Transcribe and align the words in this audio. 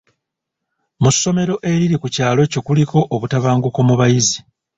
Mu 1.01 1.09
ssomero 1.15 1.55
eriri 1.71 1.97
ku 2.01 2.07
kyalo 2.15 2.41
kyo 2.51 2.61
kuliko 2.65 2.97
obutabanguko 3.15 3.79
mu 3.87 3.95
bayizi. 3.99 4.39